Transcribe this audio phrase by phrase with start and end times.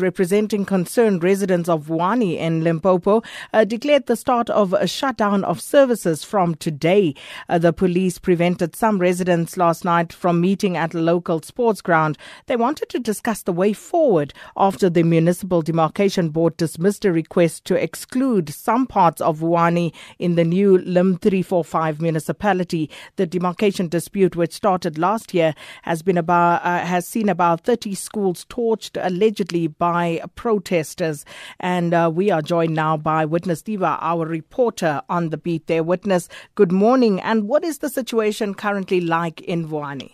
[0.00, 5.60] representing concerned residents of Vuwani in Limpopo uh, declared the start of a shutdown of
[5.60, 7.14] services from today.
[7.48, 12.16] Uh, the police prevented some residents last night from meeting at a local sports ground.
[12.46, 17.64] They wanted to discuss the way forward after the Municipal Demarcation Board dismissed a request
[17.66, 22.90] to exclude some parts of Vuwani in the new Lim 345 municipality.
[23.16, 27.94] The demarcation dispute, which started last year, has been about uh, has seen about 30
[27.94, 31.24] schools torched allegedly by protesters.
[31.58, 35.82] And uh, we are joined now by Witness Tiva, our reporter on the beat there.
[35.82, 37.20] Witness, good morning.
[37.20, 40.12] And what is the situation currently like in Vuwani?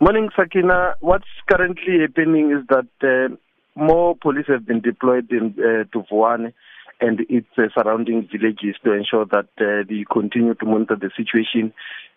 [0.00, 0.94] Morning, Sakina.
[0.98, 3.36] What's currently happening is that uh,
[3.80, 6.52] more police have been deployed in, uh, to Vuwani
[7.00, 11.72] and its uh, surrounding villages to ensure that uh, they continue to monitor the situation.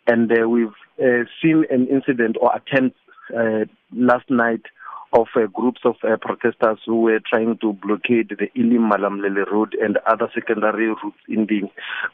[0.08, 2.98] And uh, we've uh, seen an incident or attempt
[3.38, 4.64] uh, last night
[5.12, 9.76] of uh, groups of uh, protesters who were trying to blockade the Elim Malamulele road
[9.82, 11.64] and other secondary routes in the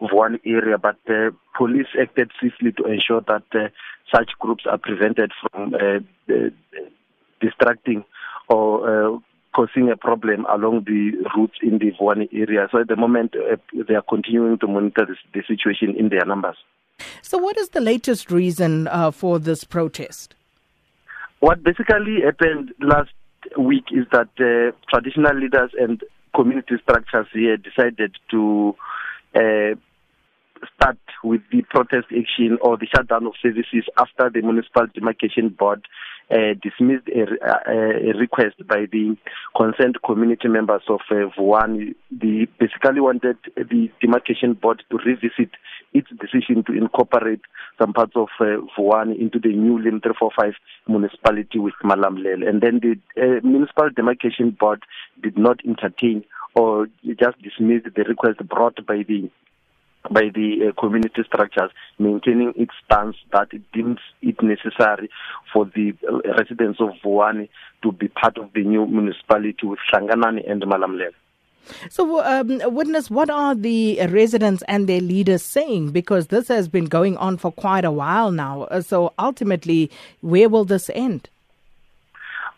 [0.02, 0.78] Vuwani area.
[0.78, 3.68] But uh, police acted swiftly to ensure that uh,
[4.14, 6.50] such groups are prevented from uh, uh,
[7.42, 8.06] distracting
[8.48, 9.22] or
[9.54, 12.68] causing a problem along the routes in the Vuwani area.
[12.72, 13.36] So at the moment,
[13.74, 16.58] they are continuing to monitor this, the situation in their numbers.
[17.22, 20.35] So, what is the latest reason for this protest?
[21.40, 23.12] What basically happened last
[23.58, 26.02] week is that uh, traditional leaders and
[26.36, 28.76] community structures here decided to
[29.36, 29.76] uh,
[30.76, 35.86] start with the protest action or the shutdown of services after the municipal demarcation board
[36.32, 37.24] uh, dismissed a,
[37.70, 39.16] a, a request by the
[39.56, 41.94] concerned community members of uh, Vuwani.
[42.12, 45.52] They basically wanted the demarcation board to revisit
[45.94, 47.42] its decision to incorporate
[47.80, 50.54] some parts of uh, Vuwani into the new Lim 345
[50.88, 52.48] municipality with Malamulele.
[52.48, 54.84] And then the uh, municipal demarcation board
[55.22, 56.24] did not entertain
[56.56, 59.30] or just dismissed the request brought by the
[60.12, 65.10] by the uh, community structures, maintaining its stance that it deems it necessary
[65.54, 67.50] for the uh, residents of Vuwani
[67.84, 71.14] to be part of the new municipality with Hlanganani and Malamulele.
[71.90, 75.92] So, um, witness, what are the residents and their leaders saying?
[75.92, 78.64] Because this has been going on for quite a while now.
[78.64, 79.90] Uh, so, ultimately,
[80.22, 81.30] where will this end?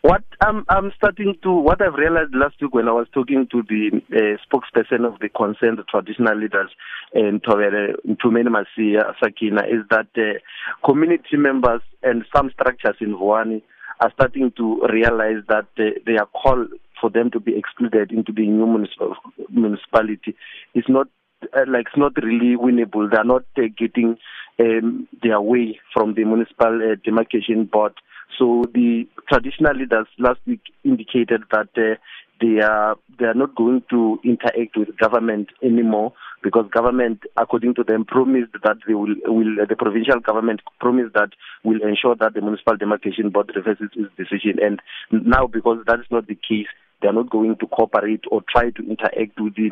[0.02, 3.62] What I'm, I'm starting to, what I've realized last week when I was talking to
[3.68, 6.70] the uh, spokesperson of the concerned traditional leaders
[7.12, 7.94] in Tobere,
[8.24, 10.38] Tumeni Masia, Sakina, is that uh,
[10.86, 13.60] community members and some structures in Vuwani
[14.00, 16.66] are starting to realize that uh, their call
[17.00, 19.16] for them to be excluded into the new municipal,
[19.50, 20.36] municipality
[20.74, 21.08] is not
[21.56, 23.10] uh, like it's not really winnable.
[23.10, 24.16] They are not uh, getting
[24.60, 27.92] um, their way from the municipal uh, demarcation board
[28.38, 31.96] so the traditional leaders last week indicated that uh,
[32.40, 37.82] they are they are not going to interact with government anymore because government, according to
[37.84, 41.30] them, promised that they will will the provincial government promised that
[41.64, 44.58] will ensure that the municipal demarcation board reverses its decision.
[44.62, 44.80] And
[45.10, 46.68] now, because that is not the case,
[47.02, 49.70] they are not going to cooperate or try to interact with the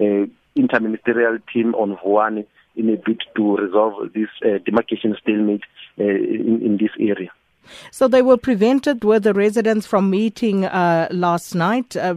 [0.00, 0.26] uh,
[0.60, 2.46] interministerial team on Vuwani
[2.78, 5.64] in a bid to resolve this uh, demarcation stalemate
[5.98, 7.30] uh, in, in this area.
[7.90, 11.96] So they were prevented, were the residents from meeting uh, last night?
[11.96, 12.14] Uh,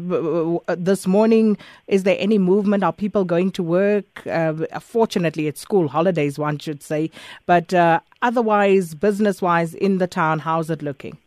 [0.77, 1.57] this morning,
[1.87, 2.83] is there any movement?
[2.83, 4.25] Are people going to work?
[4.25, 7.11] Uh, fortunately, it's school holidays, one should say.
[7.45, 11.17] But uh, otherwise, business wise, in the town, how's it looking?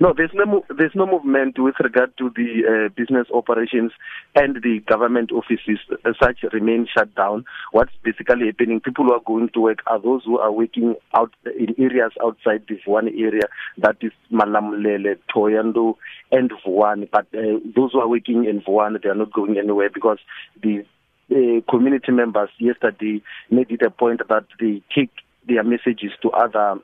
[0.00, 3.92] No, there's no there's no movement with regard to the uh, business operations
[4.34, 5.78] and the government offices.
[6.04, 7.44] As such, remain shut down.
[7.70, 8.80] What's basically happening?
[8.80, 12.64] People who are going to work are those who are working out in areas outside
[12.68, 13.44] this one area
[13.78, 15.94] that is Malamulele, Thohoyandou,
[16.32, 17.08] and Vuwani.
[17.08, 20.18] But uh, those who are working in Vuwani, they are not going anywhere because
[20.60, 20.84] the
[21.30, 25.10] uh, community members yesterday made it a point that they take
[25.46, 26.78] their messages to other uh,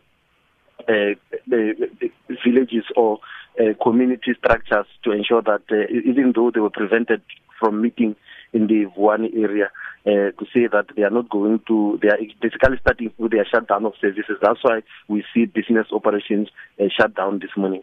[0.86, 2.10] the, the
[2.44, 3.18] villages or
[3.58, 7.22] uh, community structures to ensure that uh, even though they were prevented
[7.58, 8.16] from meeting
[8.52, 9.70] in the Vuwani area,
[10.06, 13.44] uh, to say that they are not going to, they are basically starting with their
[13.44, 14.36] shutdown of services.
[14.40, 16.48] That's why we see business operations
[16.80, 17.82] uh, shut down this morning.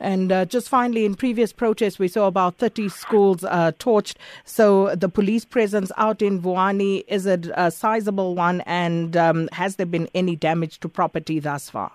[0.00, 4.16] And uh, just finally, in previous protests, we saw about 30 schools uh, torched.
[4.44, 8.62] So the police presence out in Vuwani, is it a sizable one?
[8.62, 11.92] And um, has there been any damage to property thus far?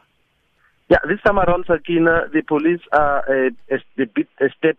[0.90, 4.78] Yeah, this time around, Sakina, the police are a, a, a bit a step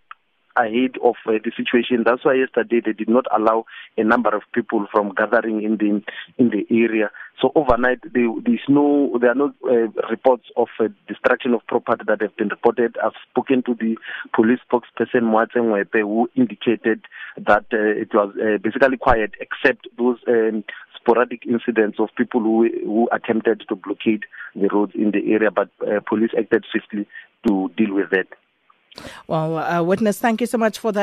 [0.56, 2.04] ahead of uh, the situation.
[2.04, 3.64] That's why yesterday they did not allow
[3.96, 6.02] a number of people from gathering in the
[6.38, 7.10] in the area.
[7.40, 12.04] So overnight, there is no, there are no uh, reports of uh, destruction of property
[12.06, 12.96] that have been reported.
[13.04, 13.96] I've spoken to the
[14.32, 17.02] police spokesperson Moatshe Ngoepe, who indicated
[17.36, 20.62] that uh, it was uh, basically quiet, except those um,
[21.04, 24.22] sporadic incidents of people who, who attempted to blockade
[24.54, 27.06] the roads in the area, but uh, police acted swiftly
[27.46, 28.26] to deal with that.
[29.26, 31.02] Well, uh, witness, thank you so much for that.